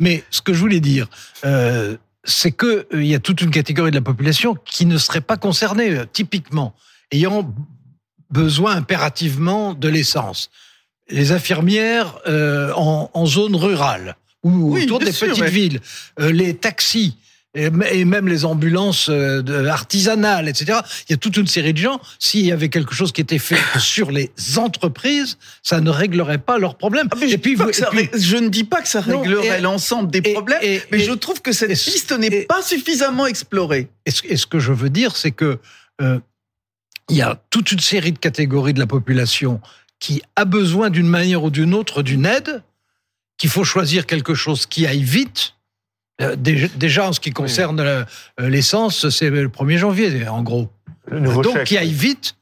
Mais 0.00 0.24
ce 0.30 0.42
que 0.42 0.52
je 0.52 0.60
voulais 0.60 0.80
dire, 0.80 1.08
euh, 1.44 1.96
c'est 2.26 2.52
qu'il 2.52 2.86
euh, 2.92 3.04
y 3.04 3.14
a 3.14 3.20
toute 3.20 3.40
une 3.40 3.50
catégorie 3.50 3.90
de 3.90 3.96
la 3.96 4.02
population 4.02 4.56
qui 4.64 4.84
ne 4.84 4.98
serait 4.98 5.20
pas 5.20 5.36
concernée. 5.36 6.02
Typiquement, 6.12 6.74
ayant 7.12 7.54
besoin 8.30 8.76
impérativement 8.76 9.74
de 9.74 9.88
l'essence. 9.88 10.50
Les 11.08 11.30
infirmières 11.32 12.18
euh, 12.26 12.72
en, 12.74 13.10
en, 13.14 13.26
zone 13.26 13.54
rurale 13.54 14.16
ou 14.42 14.76
autour 14.76 14.98
des 14.98 15.12
petites 15.12 15.42
villes, 15.44 15.80
euh, 16.20 16.32
les 16.32 16.56
taxis 16.56 17.16
et 17.56 18.04
même 18.04 18.28
les 18.28 18.44
ambulances 18.44 19.08
euh, 19.08 19.66
artisanales, 19.68 20.48
etc. 20.48 20.80
Il 21.08 21.12
y 21.12 21.14
a 21.14 21.16
toute 21.16 21.36
une 21.36 21.46
série 21.46 21.72
de 21.72 21.78
gens. 21.78 22.00
S'il 22.18 22.44
y 22.44 22.52
avait 22.52 22.68
quelque 22.68 22.94
chose 22.94 23.12
qui 23.12 23.20
était 23.20 23.38
fait 23.38 23.58
sur 23.78 24.10
les 24.10 24.30
entreprises, 24.56 25.38
ça 25.62 25.80
ne 25.80 25.90
réglerait 25.90 26.38
pas 26.38 26.58
leurs 26.58 26.76
problèmes. 26.76 27.08
Ah, 27.10 27.16
et 27.26 27.38
puis, 27.38 27.56
je 27.56 28.36
ne 28.36 28.48
dis 28.48 28.64
pas 28.64 28.82
que 28.82 28.88
ça 28.88 29.00
réglerait 29.00 29.60
l'ensemble 29.60 30.10
des 30.10 30.22
problèmes, 30.22 30.60
mais 30.92 31.00
je 31.00 31.12
trouve 31.12 31.40
que 31.40 31.52
cette 31.52 31.70
piste 31.70 32.12
n'est 32.12 32.42
pas 32.42 32.62
suffisamment 32.62 33.26
explorée. 33.26 33.88
Et 34.04 34.10
ce, 34.10 34.46
que 34.46 34.58
je 34.58 34.72
veux 34.72 34.90
dire, 34.90 35.16
c'est 35.16 35.32
que 35.32 35.58
euh, 36.00 36.18
il 37.08 37.16
y 37.16 37.22
a 37.22 37.40
toute 37.50 37.72
une 37.72 37.80
série 37.80 38.12
de 38.12 38.18
catégories 38.18 38.74
de 38.74 38.78
la 38.78 38.86
population 38.86 39.60
qui 39.98 40.22
a 40.36 40.44
besoin 40.44 40.90
d'une 40.90 41.08
manière 41.08 41.42
ou 41.42 41.50
d'une 41.50 41.74
autre 41.74 42.02
d'une 42.02 42.26
aide, 42.26 42.62
qu'il 43.38 43.50
faut 43.50 43.64
choisir 43.64 44.06
quelque 44.06 44.34
chose 44.34 44.66
qui 44.66 44.86
aille 44.86 45.02
vite. 45.02 45.54
Euh, 46.22 46.34
déjà, 46.36 47.08
en 47.08 47.12
ce 47.12 47.20
qui 47.20 47.30
concerne 47.30 47.80
euh, 47.80 48.04
l'essence, 48.38 49.10
c'est 49.10 49.28
le 49.28 49.48
1er 49.48 49.76
janvier, 49.76 50.28
en 50.28 50.42
gros. 50.42 50.68
Donc, 51.10 51.64
qui 51.64 51.76
aille 51.76 51.92
vite 51.92 52.34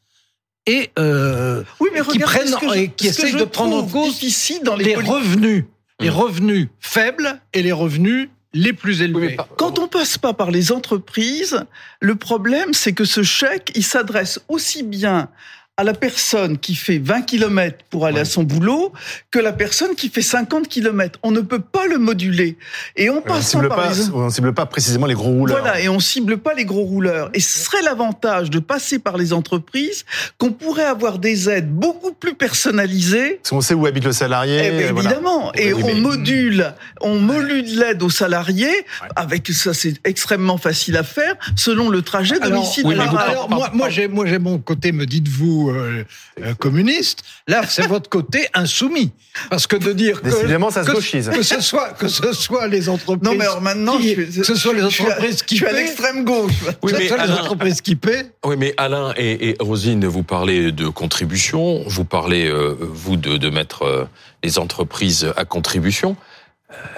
et 0.67 0.91
euh, 0.99 1.63
oui, 1.79 1.91
mais 1.93 2.01
qui 2.01 2.19
prennent 2.19 2.55
et 2.75 2.89
qui 2.89 3.09
essayent 3.09 3.35
de 3.35 3.45
prendre 3.45 3.77
en 3.77 3.87
compte 3.87 4.15
dans 4.63 4.77
les, 4.77 4.85
les 4.85 4.95
revenus, 4.95 5.65
les 6.01 6.09
mmh. 6.09 6.13
revenus 6.13 6.69
faibles 6.81 7.39
et 7.53 7.63
les 7.63 7.73
revenus 7.73 8.31
les 8.55 8.73
plus 8.73 9.03
élevés. 9.03 9.37
Quand 9.59 9.79
on 9.79 9.89
passe 9.89 10.17
pas 10.17 10.33
par 10.33 10.51
les 10.51 10.73
entreprises, 10.73 11.65
le 12.01 12.15
problème, 12.15 12.73
c'est 12.73 12.93
que 12.93 13.05
ce 13.05 13.23
chèque, 13.23 13.73
il 13.75 13.85
s'adresse 13.85 14.41
aussi 14.49 14.83
bien 14.83 15.29
à 15.77 15.83
la 15.83 15.93
personne 15.93 16.57
qui 16.57 16.77
fait 16.77 16.99
20 16.99 17.23
km 17.23 17.79
pour 17.91 18.07
aller 18.07 18.21
à 18.21 18.25
son 18.25 18.45
boulot 18.45 18.93
que 19.33 19.41
la 19.41 19.53
personne 19.53 19.97
qui 19.97 20.09
fait 20.09 20.23
50 20.23 20.69
km. 20.69 21.19
On 21.25 21.33
ne 21.33 21.41
peut 21.41 21.59
pas 21.59 21.87
le 21.89 21.99
moduler. 21.99 22.57
Et 22.97 23.11
on 23.11 23.21
passe 23.21 23.57
on 23.57 23.61
par 23.67 23.93
les... 23.93 24.11
on 24.11 24.31
cible 24.31 24.55
pas 24.55 24.67
précisément 24.67 25.07
les 25.07 25.15
gros 25.15 25.31
rouleurs. 25.31 25.59
Voilà, 25.59 25.81
et 25.81 25.89
on 25.89 25.99
cible 25.99 26.39
pas 26.39 26.55
les 26.55 26.65
gros 26.65 26.85
rouleurs. 26.85 27.29
Et 27.35 27.41
ce 27.41 27.59
serait 27.59 27.83
l'avantage 27.83 28.51
de 28.51 28.61
passer 28.61 29.01
par 29.01 29.17
les 29.17 29.33
entreprises 29.33 30.05
qu'on 30.39 30.53
pourrait 30.53 30.85
avoir 30.85 31.19
des 31.19 31.51
aides 31.51 31.73
beaucoup 31.73 32.13
plus 32.13 32.35
personnalisées. 32.35 33.41
Parce 33.43 33.51
qu'on 33.51 33.61
sait 33.61 33.75
où 33.75 33.87
habite 33.87 34.05
le 34.05 34.13
salarié. 34.13 34.61
Eh 34.67 34.71
ben, 34.71 34.97
évidemment. 34.97 35.53
Et 35.55 35.75
on 35.75 35.97
module, 35.97 36.73
on 37.01 37.19
module 37.19 37.81
l'aide 37.81 38.03
aux 38.05 38.11
salariés 38.11 38.87
avec 39.17 39.49
ça, 39.49 39.75
c'est 39.75 39.95
extrêmement 40.05 40.57
facile 40.57 40.97
à 40.97 41.03
faire 41.03 41.35
selon 41.57 41.89
le 41.89 42.03
trajet 42.03 42.39
domicile. 42.39 42.87
Alors, 42.93 43.19
alors 43.19 43.51
moi, 43.51 43.71
moi 43.73 43.89
j'ai 43.91 44.09
mon 44.09 44.59
côté, 44.59 44.93
me 44.93 45.05
dites-vous 45.05 45.64
euh, 45.71 46.05
euh, 46.43 46.55
communiste. 46.55 47.23
Là, 47.47 47.63
c'est 47.69 47.87
votre 47.87 48.09
côté 48.09 48.47
insoumis. 48.55 49.13
Parce 49.51 49.67
que 49.67 49.77
de 49.77 49.93
dire 49.93 50.23
que, 50.23 50.31
ça 50.31 50.85
que, 50.85 51.43
ce 51.43 51.61
soit 51.61 51.91
que 51.91 52.07
ce 52.07 52.33
soit 52.33 52.69
les 52.69 52.89
entreprises 52.89 53.29
non 53.29 53.37
mais 53.37 53.47
maintenant 53.61 53.99
qui, 53.99 54.15
que 54.15 54.45
ce 54.45 54.55
soit 54.55 54.73
les 54.73 54.85
entreprises 54.85 55.43
qui 55.43 55.59
paient, 55.59 55.67
à 55.67 55.73
l'extrême 55.73 56.25
gauche. 56.25 56.53
Oui 56.83 56.93
mais 56.97 57.09
les 57.09 57.33
entreprises 57.33 57.81
qui 57.81 57.97
paient. 57.97 58.31
Oui 58.45 58.55
mais 58.57 58.75
Alain 58.77 59.13
et, 59.17 59.57
Rosine, 59.59 60.07
vous 60.07 60.23
parlez 60.23 60.71
de 60.71 60.89
contribution, 60.89 61.83
vous 61.87 62.05
parlez 62.05 62.47
euh, 62.47 62.77
vous 62.81 63.17
de, 63.17 63.37
de 63.37 63.51
mettre 63.51 64.09
les 64.45 64.59
entreprises 64.59 65.33
à 65.37 65.45
contribution. 65.45 66.17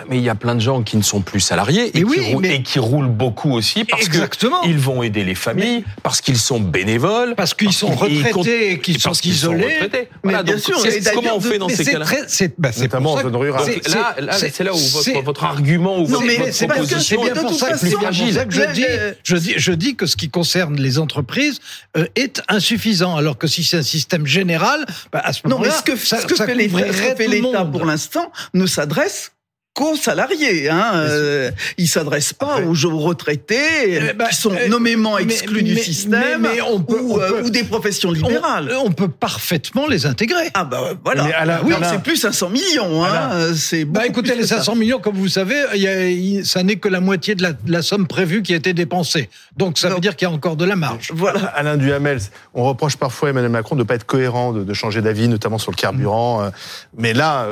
Mais 0.08 0.18
il 0.18 0.22
y 0.22 0.28
a 0.28 0.34
plein 0.34 0.54
de 0.54 0.60
gens 0.60 0.82
qui 0.82 0.96
ne 0.96 1.02
sont 1.02 1.20
plus 1.20 1.40
salariés 1.40 1.88
et, 1.88 2.04
qui, 2.04 2.32
roulent, 2.32 2.46
et 2.46 2.62
qui 2.62 2.78
roulent 2.78 3.08
beaucoup 3.08 3.52
aussi 3.52 3.84
parce 3.84 4.08
qu'ils 4.08 4.78
vont 4.78 5.02
aider 5.02 5.24
les 5.24 5.34
familles, 5.34 5.84
parce 6.02 6.20
qu'ils 6.20 6.38
sont 6.38 6.60
bénévoles, 6.60 7.34
parce 7.34 7.54
qu'ils 7.54 7.72
sont 7.72 7.88
retraités 7.88 8.72
et 8.72 8.80
qu'ils 8.80 9.00
sont 9.00 9.12
isolés. 9.12 9.78
mais 10.22 10.42
bien 10.42 10.58
sûr, 10.58 10.78
comment 11.14 11.36
on 11.36 11.40
fait 11.40 11.58
dans 11.58 11.68
ces 11.68 11.84
cas-là 11.84 12.06
C'est 12.28 12.54
bah, 12.58 12.70
notamment 12.78 13.14
en 13.14 13.22
zone 13.22 13.36
rurale. 13.36 13.68
Là, 13.88 14.32
c'est 14.32 14.60
là 14.64 14.72
où 14.72 14.78
votre, 14.78 15.22
votre 15.22 15.44
argument 15.44 15.98
ou 15.98 16.06
votre, 16.06 16.24
votre 16.24 16.66
proposition 16.66 17.26
est 17.26 17.32
bien 17.32 17.42
pour 17.42 17.54
ça 17.54 17.70
que 17.70 18.54
je 18.54 18.72
dis, 18.72 18.84
je 19.24 19.36
dis, 19.36 19.54
je 19.56 19.72
dis 19.72 19.96
que 19.96 20.06
ce 20.06 20.16
qui 20.16 20.30
concerne 20.30 20.76
les 20.76 20.98
entreprises 20.98 21.60
euh, 21.96 22.06
est 22.14 22.42
insuffisant, 22.48 23.16
alors 23.16 23.38
que 23.38 23.46
si 23.46 23.64
c'est 23.64 23.78
un 23.78 23.82
système 23.82 24.26
général, 24.26 24.86
bah, 25.12 25.20
à 25.24 25.32
ce 25.32 25.40
moment-là, 25.44 25.70
ce 25.70 25.82
que 25.82 25.96
fait 25.96 27.28
l'État 27.28 27.64
pour 27.64 27.84
l'instant 27.84 28.30
ne 28.54 28.66
s'adresse 28.66 29.32
qu'aux 29.76 29.94
salariés. 29.94 30.70
Hein. 30.70 30.92
Euh, 30.94 31.50
ils 31.76 31.86
s'adressent 31.86 32.32
pas 32.32 32.60
aux, 32.62 32.96
retraités 32.96 34.00
eh 34.10 34.12
ben, 34.14 34.26
qui 34.26 34.34
sont 34.34 34.52
euh, 34.52 34.68
nommément 34.68 35.18
exclus 35.18 35.62
du 35.62 35.76
système 35.76 36.40
mais, 36.40 36.62
on 36.62 36.80
peut, 36.80 36.98
ou, 36.98 37.20
euh, 37.20 37.42
ou, 37.44 37.50
des 37.50 37.62
professions 37.62 38.10
libérales. 38.10 38.72
On, 38.82 38.90
peut 38.90 39.08
parfaitement 39.08 39.86
les 39.86 40.06
intégrer. 40.06 40.48
Ah 40.54 40.64
bah 40.64 40.94
voilà. 41.04 41.60
oui, 41.62 41.74
c'est 41.82 42.02
plus 42.02 42.16
500 42.16 42.48
millions. 42.48 43.04
Hein. 43.04 43.52
C'est 43.54 43.84
bah 43.84 44.06
écoutez, 44.06 44.34
les 44.34 44.46
500 44.46 44.76
millions, 44.76 44.98
comme 44.98 45.16
vous 45.16 45.28
savez, 45.28 45.62
y 45.74 45.86
a, 45.86 46.44
ça 46.44 46.62
n'est 46.62 46.76
que 46.76 46.88
la 46.88 47.00
moitié 47.00 47.34
de 47.34 47.46
la, 47.66 47.82
somme 47.82 48.06
prévue 48.06 48.42
qui 48.42 48.54
a 48.54 48.56
été 48.56 48.72
dépensée. 48.72 49.28
Donc 49.58 49.76
ça 49.76 49.90
veut 49.90 50.00
dire 50.00 50.16
qu'il 50.16 50.26
y 50.26 50.30
a 50.30 50.34
encore 50.34 50.56
de 50.56 50.64
la 50.64 50.76
marge. 50.76 51.10
Voilà. 51.14 51.40
Alain 51.54 51.76
Duhamel, 51.76 52.18
on 52.54 52.64
reproche 52.64 52.96
parfois 52.96 53.28
à 53.28 53.30
Emmanuel 53.32 53.52
Macron 53.52 53.76
de 53.76 53.82
ne 53.82 53.86
pas 53.86 53.96
être 53.96 54.06
cohérent, 54.06 54.52
de, 54.54 54.64
de 54.64 54.74
changer 54.74 55.02
d'avis, 55.02 55.28
notamment 55.28 55.58
sur 55.58 55.70
le 55.70 55.76
carburant. 55.76 56.50
Mais 56.96 57.12
là, 57.12 57.46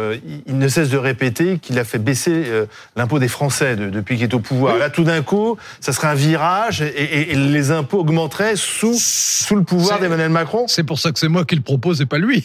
il 0.47 0.57
ne 0.57 0.69
cesse 0.69 0.89
de 0.89 0.97
répéter 0.97 1.59
qu'il 1.59 1.79
a 1.79 1.85
fait 1.85 1.99
baisser 1.99 2.14
c'est 2.15 2.31
euh, 2.31 2.67
l'impôt 2.97 3.19
des 3.19 3.29
Français 3.29 3.77
depuis 3.77 4.17
qu'il 4.17 4.25
est 4.25 4.35
au 4.35 4.41
pouvoir. 4.41 4.77
Là, 4.79 4.91
tout 4.91 5.05
d'un 5.05 5.23
coup, 5.23 5.57
ça 5.81 5.93
serait 5.93 6.09
un 6.09 6.15
virage 6.15 6.83
et, 6.83 7.35
les 7.35 7.71
impôts 7.71 8.01
augmenteraient 8.01 8.57
sous, 8.57 8.97
sous 8.99 9.57
le 9.57 9.63
pouvoir 9.63 10.01
d'Emmanuel 10.01 10.31
Macron. 10.31 10.67
C'est 10.69 10.85
pour 10.85 10.99
ça 10.99 11.13
que 11.13 11.19
c'est 11.19 11.29
moi 11.29 11.45
qui 11.45 11.55
le 11.57 11.63
propose 11.63 12.01
et 12.01 12.07
pas 12.07 12.19
lui. 12.19 12.45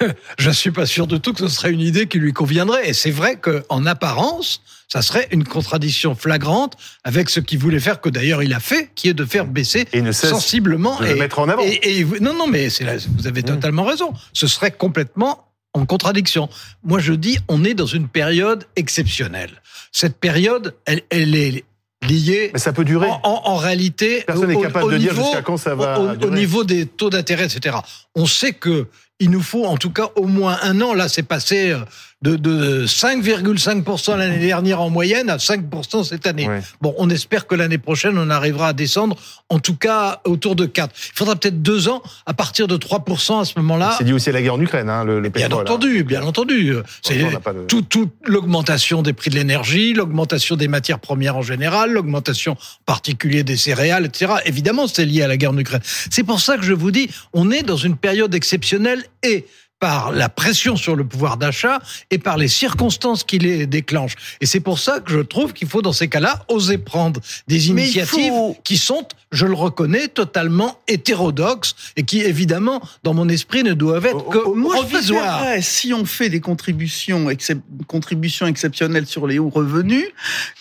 je 0.38 0.50
suis 0.50 0.70
pas 0.70 0.86
sûr 0.86 1.06
de 1.06 1.16
tout 1.16 1.32
que 1.32 1.40
ce 1.40 1.48
serait 1.48 1.70
une 1.70 1.80
idée 1.80 2.06
qui 2.06 2.18
lui 2.18 2.32
conviendrait. 2.32 2.88
Et 2.88 2.92
c'est 2.92 3.10
vrai 3.10 3.36
qu'en 3.36 3.86
apparence, 3.86 4.62
ça 4.88 5.02
serait 5.02 5.28
une 5.30 5.44
contradiction 5.44 6.14
flagrante 6.14 6.76
avec 7.04 7.28
ce 7.28 7.40
qu'il 7.40 7.58
voulait 7.58 7.80
faire, 7.80 8.00
que 8.00 8.08
d'ailleurs 8.08 8.42
il 8.42 8.54
a 8.54 8.60
fait, 8.60 8.90
qui 8.94 9.08
est 9.08 9.14
de 9.14 9.24
faire 9.24 9.46
baisser 9.46 9.86
Et 9.92 10.00
ne 10.00 10.12
sensiblement. 10.12 10.98
de 10.98 11.06
le 11.06 11.16
mettre 11.16 11.38
en 11.38 11.48
avant. 11.48 11.62
Et, 11.62 12.00
et- 12.00 12.04
non, 12.20 12.34
non, 12.34 12.46
mais 12.46 12.68
là, 12.80 12.94
vous 13.16 13.26
avez 13.26 13.42
totalement 13.42 13.84
raison. 13.84 14.12
Ce 14.32 14.46
serait 14.46 14.70
complètement 14.70 15.47
en 15.78 15.86
contradiction. 15.86 16.48
Moi, 16.84 16.98
je 16.98 17.12
dis, 17.12 17.38
on 17.48 17.64
est 17.64 17.74
dans 17.74 17.86
une 17.86 18.08
période 18.08 18.64
exceptionnelle. 18.76 19.62
Cette 19.92 20.18
période, 20.18 20.74
elle, 20.84 21.02
elle 21.10 21.34
est 21.34 21.64
liée 22.06 22.50
Mais 22.52 22.58
ça 22.58 22.72
peut 22.72 22.84
durer. 22.84 23.08
en, 23.08 23.20
en- 23.24 23.42
en 23.44 23.56
réalité, 23.56 24.22
Personne 24.26 24.48
n'est 24.48 24.54
au- 24.54 24.60
capable 24.60 24.84
au 24.86 24.90
de 24.92 24.98
dire 24.98 25.14
jusqu'à 25.14 25.42
quand 25.42 25.56
ça 25.56 25.74
va 25.74 25.98
au, 26.00 26.10
au 26.10 26.16
durer. 26.16 26.34
niveau 26.38 26.64
des 26.64 26.86
taux 26.86 27.10
d'intérêt, 27.10 27.46
etc. 27.46 27.76
On 28.14 28.26
sait 28.26 28.52
que 28.52 28.86
il 29.20 29.30
nous 29.30 29.42
faut 29.42 29.64
en 29.64 29.76
tout 29.76 29.90
cas 29.90 30.10
au 30.16 30.26
moins 30.26 30.58
un 30.62 30.80
an. 30.80 30.94
Là, 30.94 31.08
c'est 31.08 31.22
passé 31.22 31.70
euh, 31.72 31.78
de, 32.22 32.36
de 32.36 32.86
5,5% 32.86 34.16
l'année 34.16 34.38
dernière 34.38 34.80
en 34.80 34.90
moyenne 34.90 35.30
à 35.30 35.36
5% 35.36 36.04
cette 36.04 36.26
année. 36.26 36.48
Ouais. 36.48 36.60
Bon, 36.80 36.94
on 36.98 37.10
espère 37.10 37.46
que 37.46 37.54
l'année 37.54 37.78
prochaine, 37.78 38.18
on 38.18 38.30
arrivera 38.30 38.68
à 38.68 38.72
descendre, 38.72 39.16
en 39.48 39.58
tout 39.58 39.74
cas 39.76 40.20
autour 40.24 40.56
de 40.56 40.66
4. 40.66 40.92
Il 41.14 41.18
faudra 41.18 41.36
peut-être 41.36 41.62
deux 41.62 41.88
ans 41.88 42.02
à 42.26 42.34
partir 42.34 42.66
de 42.68 42.76
3% 42.76 43.40
à 43.40 43.44
ce 43.44 43.54
moment-là. 43.58 43.94
C'est 43.98 44.04
lié 44.04 44.12
aussi 44.12 44.30
à 44.30 44.32
la 44.32 44.42
guerre 44.42 44.54
en 44.54 44.60
Ukraine, 44.60 44.88
hein, 44.88 45.04
le, 45.04 45.20
le 45.20 45.28
Bien 45.28 45.46
pétrole. 45.46 45.62
entendu, 45.62 46.04
bien 46.04 46.22
entendu. 46.22 46.74
C'est 47.02 47.18
de- 47.18 47.64
tout, 47.66 47.82
toute 47.82 48.12
l'augmentation 48.24 49.02
des 49.02 49.12
prix 49.12 49.30
de 49.30 49.36
l'énergie, 49.36 49.94
l'augmentation 49.94 50.56
des 50.56 50.68
matières 50.68 50.98
premières 51.00 51.36
en 51.36 51.42
général, 51.42 51.92
l'augmentation 51.92 52.52
en 52.52 52.56
particulier 52.86 53.42
des 53.44 53.56
céréales, 53.56 54.06
etc. 54.06 54.32
Évidemment, 54.44 54.86
c'est 54.86 55.04
lié 55.04 55.22
à 55.22 55.28
la 55.28 55.36
guerre 55.36 55.52
en 55.52 55.58
Ukraine. 55.58 55.80
C'est 56.10 56.24
pour 56.24 56.40
ça 56.40 56.56
que 56.56 56.64
je 56.64 56.72
vous 56.72 56.90
dis, 56.90 57.08
on 57.32 57.50
est 57.50 57.62
dans 57.62 57.76
une 57.76 57.96
période 57.96 58.34
exceptionnelle 58.34 59.02
et 59.22 59.46
par 59.80 60.10
la 60.10 60.28
pression 60.28 60.74
sur 60.74 60.96
le 60.96 61.04
pouvoir 61.04 61.36
d'achat 61.36 61.78
et 62.10 62.18
par 62.18 62.36
les 62.36 62.48
circonstances 62.48 63.22
qui 63.22 63.38
les 63.38 63.64
déclenchent. 63.64 64.16
Et 64.40 64.46
c'est 64.46 64.58
pour 64.58 64.80
ça 64.80 64.98
que 64.98 65.12
je 65.12 65.20
trouve 65.20 65.52
qu'il 65.52 65.68
faut, 65.68 65.82
dans 65.82 65.92
ces 65.92 66.08
cas-là, 66.08 66.44
oser 66.48 66.78
prendre 66.78 67.20
des 67.46 67.68
initiatives 67.68 68.32
faut- 68.32 68.56
qui 68.64 68.76
sont, 68.76 69.06
je 69.30 69.46
le 69.46 69.54
reconnais, 69.54 70.08
totalement 70.08 70.80
hétérodoxes 70.88 71.76
et 71.96 72.02
qui, 72.02 72.22
évidemment, 72.22 72.82
dans 73.04 73.14
mon 73.14 73.28
esprit, 73.28 73.62
ne 73.62 73.72
doivent 73.72 74.06
être 74.06 74.28
que 74.28 74.48
Moi, 74.52 74.74
provisoires. 74.74 75.44
si 75.60 75.94
on 75.94 76.04
fait 76.04 76.28
des 76.28 76.40
contributions, 76.40 77.30
excep- 77.30 77.60
contributions 77.86 78.48
exceptionnelles 78.48 79.06
sur 79.06 79.28
les 79.28 79.38
hauts 79.38 79.48
revenus, 79.48 80.06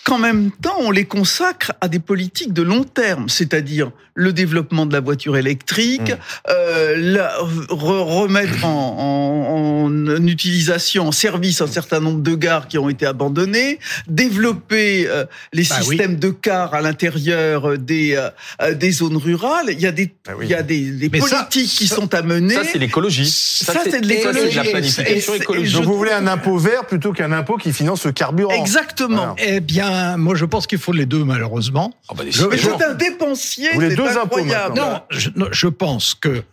qu'en 0.08 0.18
même 0.20 0.52
temps, 0.52 0.78
on 0.80 0.90
les 0.92 1.04
consacre 1.06 1.74
à 1.82 1.88
des 1.90 2.00
politiques 2.00 2.54
de 2.54 2.62
long 2.62 2.84
terme, 2.86 3.28
c'est-à-dire 3.30 3.92
le 4.16 4.34
développement 4.34 4.86
de 4.88 4.94
la 4.94 5.00
voiture 5.02 5.38
électrique, 5.38 6.10
Mm. 6.12 6.18
euh, 6.50 6.96
la- 6.98 7.38
re- 7.70 8.00
remettre 8.02 8.66
en, 8.66 8.70
en- 8.70 9.86
en 10.16 10.28
utilisation, 10.28 11.08
en 11.10 11.12
service 11.12 11.62
un 11.62 11.68
certain 11.68 12.00
nombre 12.00 12.22
de 12.22 12.34
gares 12.36 12.68
qui 12.68 12.78
ont 12.80 12.90
été 12.90 13.06
abandonnées, 13.06 13.80
développer 14.08 15.08
euh, 15.08 15.26
les 15.54 15.64
Bah 15.64 15.76
oui. 15.82 15.86
systèmes 15.98 16.16
de 16.18 16.30
cars 16.30 16.74
à 16.74 16.82
l'intérieur 16.82 17.78
des, 17.78 18.16
euh, 18.62 18.74
des 18.74 18.92
zones 18.92 19.18
rurales. 19.18 19.68
Il 19.70 19.80
y 19.82 19.86
a 19.88 19.92
des, 19.92 20.12
Ah 20.28 20.32
oui. 20.38 20.46
il 20.46 20.52
y 20.52 20.56
a 20.56 20.64
des, 20.64 20.92
des 20.92 21.10
Mais 21.10 21.20
ça- 21.20 21.44
politiques 21.44 21.70
qui 21.78 21.88
ça- 21.88 21.96
sont 21.96 22.14
à 22.14 22.22
mener. 22.22 22.54
Ça, 22.56 22.62
c'est 22.64 22.80
l'écologie. 22.80 23.30
Ça, 23.30 23.74
c'est 23.84 24.02
de 24.02 24.08
ça, 24.08 24.14
l'écologie. 24.14 24.56
la 24.56 24.64
planification 24.64 25.34
écologique. 25.36 25.70
et 25.76 25.78
Donc 25.78 25.86
vous 25.86 25.98
voulez 25.98 26.12
un 26.12 26.28
impôt 26.28 26.58
vert 26.58 26.86
plutôt 26.86 27.14
qu'un 27.14 27.32
impôt 27.32 27.58
qui 27.58 27.72
finance 27.74 28.06
le 28.06 28.12
carburant. 28.14 28.54
Exactement. 28.54 29.36
Voilà. 29.38 29.52
Eh 29.56 29.60
bien, 29.60 29.90
moi, 30.18 30.36
je 30.36 30.46
pense 30.46 30.68
qu'il 30.68 30.78
faut 30.80 30.92
les 30.94 31.06
deux, 31.06 31.24
malheureusement. 31.24 31.94
Ah 32.10 32.14
bah, 32.16 32.24
Je- 32.30 32.48
c'est 32.56 32.84
un 32.84 32.94
dépensier, 32.94 33.70
Vous 33.74 33.82
c'est 33.82 33.96
deux 33.96 34.08
impôts 34.18 34.38
incroyable. 34.38 34.76
Non, 34.78 35.02
je, 35.10 35.30
non, 35.36 35.48
je 35.52 35.68
pense 35.68 36.14
que 36.16 36.44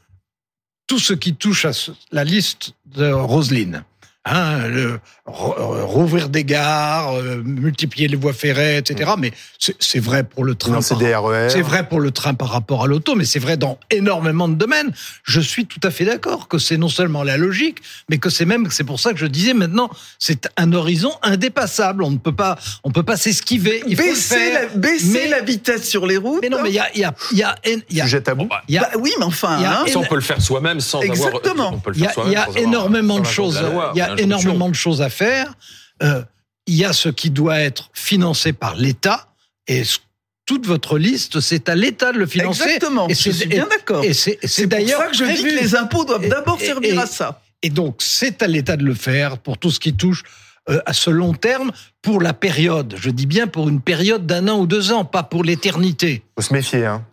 tout 0.86 0.98
ce 0.98 1.12
qui 1.14 1.34
touche 1.34 1.64
à 1.64 1.72
ce- 1.72 1.92
la 2.12 2.24
liste 2.24 2.72
de 2.86 3.10
Roselyne, 3.10 3.84
hein, 4.24 4.66
le, 4.68 5.00
re- 5.26 5.82
rouvrir 5.82 6.28
des 6.28 6.44
gares, 6.44 7.14
euh, 7.14 7.42
multiplier 7.44 8.08
les 8.08 8.16
voies 8.16 8.32
ferrées, 8.32 8.78
etc. 8.78 9.12
Mais 9.18 9.32
c'est 9.78 9.98
vrai 10.00 10.24
pour 10.24 10.44
le 10.44 10.54
train. 10.54 10.78
RER. 10.80 11.48
C'est 11.50 11.62
vrai 11.62 11.88
pour 11.88 12.00
le 12.00 12.10
train 12.10 12.34
par 12.34 12.48
rapport 12.50 12.84
à 12.84 12.86
l'auto, 12.86 13.14
mais 13.14 13.24
c'est 13.24 13.38
vrai 13.38 13.56
dans 13.56 13.78
énormément 13.90 14.48
de 14.48 14.54
domaines. 14.54 14.92
Je 15.24 15.40
suis 15.40 15.66
tout 15.66 15.80
à 15.82 15.90
fait 15.90 16.04
d'accord 16.04 16.48
que 16.48 16.58
c'est 16.58 16.76
non 16.76 16.88
seulement 16.88 17.22
la 17.22 17.36
logique, 17.36 17.78
mais 18.08 18.18
que 18.18 18.30
c'est 18.30 18.44
même, 18.44 18.68
c'est 18.70 18.84
pour 18.84 19.00
ça 19.00 19.12
que 19.12 19.18
je 19.18 19.26
disais 19.26 19.54
maintenant, 19.54 19.90
c'est 20.18 20.48
un 20.56 20.72
horizon 20.72 21.12
indépassable. 21.22 22.02
On 22.02 22.10
ne 22.10 22.18
peut 22.18 22.32
pas, 22.34 22.56
on 22.84 22.90
peut 22.90 23.02
pas 23.02 23.16
s'esquiver. 23.16 23.82
Il 23.86 23.96
faut 23.96 24.02
le 24.02 24.08
Baisser, 24.10 24.34
faire. 24.36 24.62
la, 24.72 24.76
baisser 24.76 25.06
mais- 25.24 25.28
la 25.28 25.40
vitesse 25.40 25.88
sur 25.88 26.06
les 26.06 26.16
routes. 26.16 26.40
Mais 26.42 26.48
non, 26.48 26.58
mais 26.62 26.70
il 26.70 26.74
y 26.74 26.78
a, 26.78 26.88
il 26.94 27.00
y 27.00 27.04
a, 27.04 27.14
il 27.32 27.38
y 27.38 27.42
a, 27.42 27.54
il 27.64 27.96
y 27.96 28.00
a, 28.00 28.04
Sujet 28.04 28.20
tabou. 28.22 28.48
il 28.68 28.74
y 28.74 28.78
a- 28.78 28.82
Bah 28.82 28.90
oui, 28.98 29.12
mais 29.18 29.24
enfin, 29.24 29.56
il 29.58 29.62
y 29.62 29.66
a 29.66 29.80
hein. 29.80 29.84
Ça, 29.86 29.98
on 29.98 30.04
peut 30.04 30.14
le 30.14 30.20
faire 30.20 30.40
soi-même 30.40 30.80
sans 30.80 31.00
Exactement. 31.00 31.68
avoir. 31.68 31.80
Le 31.86 31.94
Il 31.96 32.32
y 32.32 32.36
a, 32.36 32.46
y 32.58 32.62
énormément 32.62 33.18
de 33.20 33.26
choses. 33.26 33.62
Il 33.94 33.98
y 33.98 34.00
a 34.00 34.13
l'injonction. 34.22 34.50
énormément 34.50 34.68
de 34.68 34.74
choses 34.74 35.02
à 35.02 35.08
faire. 35.10 35.54
Euh, 36.02 36.22
il 36.66 36.74
y 36.76 36.84
a 36.84 36.92
ce 36.92 37.08
qui 37.08 37.30
doit 37.30 37.58
être 37.60 37.90
financé 37.92 38.52
par 38.52 38.74
l'État 38.76 39.28
et 39.66 39.84
ce- 39.84 39.98
toute 40.46 40.66
votre 40.66 40.98
liste, 40.98 41.40
c'est 41.40 41.68
à 41.70 41.74
l'État 41.74 42.12
de 42.12 42.18
le 42.18 42.26
financer. 42.26 42.62
Exactement. 42.64 43.08
Et 43.08 43.14
je 43.14 43.22
c'est- 43.22 43.32
suis 43.32 43.46
bien 43.46 43.66
d'accord. 43.66 44.04
Et 44.04 44.12
c'est 44.12 44.38
C'est 44.44 44.62
pour 44.68 44.70
d'ailleurs 44.78 45.00
ça 45.00 45.06
que 45.08 45.16
je 45.16 45.24
dis 45.24 45.42
que 45.42 45.60
les 45.60 45.74
impôts 45.74 46.04
doivent 46.04 46.28
d'abord 46.28 46.60
servir 46.60 46.94
et- 46.94 46.98
à 46.98 47.06
ça. 47.06 47.40
Et 47.62 47.70
donc, 47.70 47.96
c'est 48.00 48.42
à 48.42 48.46
l'État 48.46 48.76
de 48.76 48.84
le 48.84 48.94
faire 48.94 49.38
pour 49.38 49.56
tout 49.56 49.70
ce 49.70 49.80
qui 49.80 49.94
touche 49.94 50.22
euh, 50.70 50.80
à 50.86 50.92
ce 50.94 51.10
long 51.10 51.34
terme, 51.34 51.72
pour 52.00 52.20
la 52.22 52.32
période. 52.32 52.94
Je 52.98 53.10
dis 53.10 53.26
bien 53.26 53.46
pour 53.46 53.68
une 53.68 53.82
période 53.82 54.24
d'un 54.26 54.48
an 54.48 54.58
ou 54.60 54.66
deux 54.66 54.92
ans, 54.92 55.04
pas 55.04 55.22
pour 55.22 55.44
l'éternité. 55.44 56.22
Faut 56.36 56.42
se 56.42 56.52
méfier. 56.54 56.86
Hein. 56.86 57.04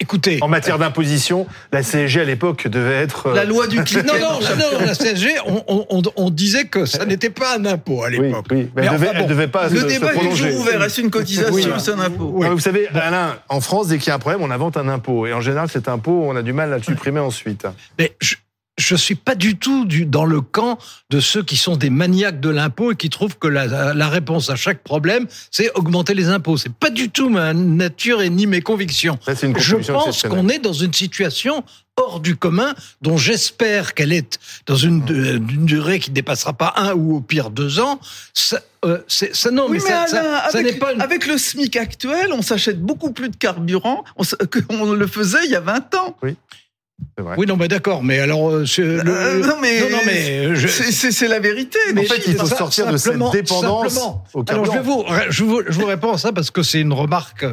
Écoutez, 0.00 0.38
En 0.42 0.48
matière 0.48 0.78
d'imposition, 0.78 1.46
la 1.72 1.82
CSG 1.82 2.20
à 2.20 2.24
l'époque 2.24 2.68
devait 2.68 2.94
être. 3.02 3.26
euh, 3.30 3.34
La 3.34 3.44
loi 3.44 3.66
du 3.66 3.82
clic. 3.84 4.04
non, 4.06 4.14
non, 4.14 4.38
non, 4.38 4.86
la 4.86 4.94
CSG, 4.94 5.28
on, 5.44 5.64
on- 5.66 5.86
on- 5.90 6.02
on 6.14 6.30
disait 6.30 6.66
que 6.66 6.86
ça 6.86 7.04
n'était 7.04 7.30
pas 7.30 7.56
un 7.56 7.64
impôt 7.64 8.04
à 8.04 8.08
Oui, 8.08 8.18
l'époque. 8.20 8.46
oui. 8.52 8.70
Mais 8.76 8.82
Mais 8.82 8.86
elle, 8.86 8.92
devait, 8.92 9.06
enfin 9.08 9.16
elle 9.16 9.22
bon, 9.22 9.28
devait 9.28 9.48
pas 9.48 9.68
Le 9.68 9.76
se, 9.76 9.82
se 9.82 9.86
débat 9.88 10.14
est 10.14 10.18
toujours 10.28 10.54
ouvert. 10.60 10.82
Est-ce 10.84 11.00
une 11.00 11.10
cotisation 11.10 11.52
Oui. 11.52 11.66
ou 11.66 11.78
c'est 11.80 11.90
un 11.90 11.98
impôt 11.98 12.30
Oui. 12.32 12.46
Non, 12.46 12.54
Vous 12.54 12.60
savez, 12.60 12.86
Alain, 12.94 13.38
en 13.48 13.60
France, 13.60 13.88
dès 13.88 13.98
qu'il 13.98 14.08
y 14.08 14.10
a 14.12 14.14
un 14.14 14.18
problème, 14.20 14.40
on 14.42 14.52
invente 14.52 14.76
un 14.76 14.88
impôt. 14.88 15.26
Et 15.26 15.32
en 15.32 15.40
général, 15.40 15.68
cet 15.68 15.88
impôt, 15.88 16.26
on 16.28 16.36
a 16.36 16.42
du 16.42 16.52
mal 16.52 16.72
à 16.72 16.76
le 16.76 16.82
supprimer 16.84 17.18
ensuite. 17.18 17.66
Mais 17.98 18.14
je, 18.20 18.36
je 18.78 18.94
suis 18.96 19.14
pas 19.16 19.34
du 19.34 19.56
tout 19.58 19.84
du, 19.84 20.06
dans 20.06 20.24
le 20.24 20.40
camp 20.40 20.78
de 21.10 21.20
ceux 21.20 21.42
qui 21.42 21.56
sont 21.56 21.76
des 21.76 21.90
maniaques 21.90 22.40
de 22.40 22.48
l'impôt 22.48 22.92
et 22.92 22.96
qui 22.96 23.10
trouvent 23.10 23.36
que 23.38 23.48
la, 23.48 23.92
la 23.92 24.08
réponse 24.08 24.48
à 24.50 24.56
chaque 24.56 24.82
problème, 24.82 25.26
c'est 25.50 25.70
augmenter 25.74 26.14
les 26.14 26.28
impôts. 26.28 26.56
C'est 26.56 26.72
pas 26.72 26.90
du 26.90 27.10
tout 27.10 27.28
ma 27.28 27.52
nature 27.54 28.22
et 28.22 28.30
ni 28.30 28.46
mes 28.46 28.60
convictions. 28.62 29.18
Ça, 29.24 29.32
une 29.46 29.58
Je 29.58 29.76
pense 29.76 30.22
qu'on 30.22 30.48
est 30.48 30.58
dans 30.60 30.72
une 30.72 30.92
situation 30.92 31.64
hors 31.96 32.20
du 32.20 32.36
commun, 32.36 32.74
dont 33.02 33.16
j'espère 33.16 33.92
qu'elle 33.94 34.12
est 34.12 34.38
dans 34.66 34.76
une, 34.76 35.04
de- 35.04 35.38
d'une 35.38 35.66
durée 35.66 35.98
qui 35.98 36.10
ne 36.10 36.14
dépassera 36.14 36.52
pas 36.52 36.72
un 36.76 36.92
ou 36.94 37.16
au 37.16 37.20
pire 37.20 37.50
deux 37.50 37.80
ans. 37.80 37.98
Ça, 38.32 38.60
euh, 38.84 38.98
ça 39.08 39.50
non, 39.50 39.64
Oui, 39.68 39.78
mais, 39.78 39.90
mais 39.90 39.90
ça, 39.90 40.06
ça- 40.06 40.20
Alain, 40.20 40.38
ça 40.50 40.58
avec, 40.58 40.72
n'est 40.74 40.78
pas 40.78 40.92
une... 40.92 41.00
avec 41.00 41.26
le 41.26 41.36
SMIC 41.36 41.74
actuel, 41.76 42.28
on 42.32 42.42
s'achète 42.42 42.80
beaucoup 42.80 43.10
plus 43.10 43.30
de 43.30 43.36
carburant 43.36 44.04
qu'on 44.68 44.92
le 44.92 45.06
faisait 45.08 45.44
il 45.46 45.50
y 45.50 45.56
a 45.56 45.60
20 45.60 45.94
ans. 45.96 46.16
C'est 46.22 46.36
vrai. 47.18 47.36
Oui, 47.38 47.46
non, 47.46 47.56
mais 47.56 47.68
d'accord, 47.68 48.02
mais 48.02 48.18
alors... 48.18 48.50
euh, 48.50 48.64
le- 48.78 48.82
Euh, 49.08 49.46
non, 49.46 49.56
mais, 49.60 49.80
non, 49.80 49.90
non, 49.90 50.02
mais 50.06 50.56
je- 50.56 50.66
c'est- 50.68 51.28
la 51.28 51.38
vérité. 51.40 51.78
En 51.90 51.94
Mais 51.94 52.04
fait, 52.04 52.22
il 52.26 52.36
faut 52.36 52.46
sortir 52.46 52.90
de 52.90 52.96
cette 52.96 53.18
dépendance 53.32 53.92
simplement. 53.92 54.24
au 54.34 54.44
Alors 54.48 54.64
je, 54.72 54.78
vous, 54.80 55.04
je, 55.30 55.44
vous, 55.44 55.62
je 55.66 55.78
vous 55.78 55.86
réponds 55.86 56.12
à 56.12 56.18
ça 56.18 56.32
parce 56.32 56.50
que 56.50 56.62
c'est 56.62 56.80
une 56.80 56.92
remarque 56.92 57.46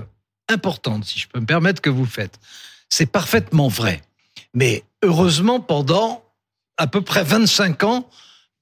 importante, 0.50 1.06
si 1.06 1.20
je 1.20 1.28
peux 1.28 1.40
me 1.40 1.46
permettre, 1.46 1.82
que 1.82 1.90
vous 1.90 2.06
faites. 2.06 2.40
C'est 2.90 3.06
parfaitement 3.08 3.68
vrai. 3.68 4.02
Mais 4.54 4.84
heureusement, 5.04 5.60
pendant 5.60 6.24
à 6.78 6.88
peu 6.88 7.02
près 7.02 7.24
25 7.24 7.84
ans, 7.84 8.10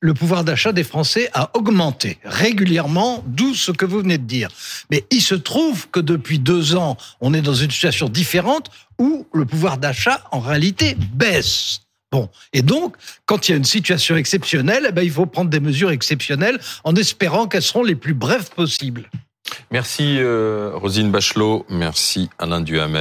le 0.03 0.13
pouvoir 0.13 0.43
d'achat 0.43 0.74
des 0.74 0.83
Français 0.83 1.29
a 1.33 1.50
augmenté 1.53 2.17
régulièrement, 2.25 3.24
d'où 3.25 3.55
ce 3.55 3.72
que 3.72 3.86
vous 3.86 4.00
venez 4.00 4.17
de 4.17 4.25
dire. 4.25 4.50
Mais 4.91 5.05
il 5.12 5.22
se 5.22 5.33
trouve 5.33 5.88
que 5.91 6.01
depuis 6.01 6.39
deux 6.39 6.75
ans, 6.75 6.98
on 7.22 7.33
est 7.33 7.41
dans 7.41 7.53
une 7.53 7.72
situation 7.72 8.10
différente 8.10 8.69
où 9.00 9.25
le 9.33 9.45
pouvoir 9.45 9.77
d'achat, 9.77 10.22
en 10.31 10.41
réalité, 10.41 10.98
baisse. 11.13 11.79
Bon. 12.12 12.29
Et 12.51 12.62
donc, 12.62 12.98
quand 13.25 13.48
il 13.48 13.51
y 13.51 13.53
a 13.53 13.57
une 13.57 13.63
situation 13.63 14.17
exceptionnelle, 14.17 14.88
eh 14.89 14.91
ben, 14.91 15.03
il 15.03 15.12
faut 15.12 15.25
prendre 15.25 15.50
des 15.50 15.62
mesures 15.62 15.91
exceptionnelles 15.91 16.60
en 16.83 16.95
espérant 16.98 17.48
qu'elles 17.48 17.62
seront 17.62 17.83
les 17.83 17.95
plus 17.95 18.13
brèves 18.13 18.50
possibles. 18.50 19.10
Merci 19.72 20.17
euh, 20.19 20.72
Rosine 20.75 21.12
Bachelot, 21.12 21.65
merci 21.69 22.29
Alain 22.39 22.60
Duhamel. 22.60 22.91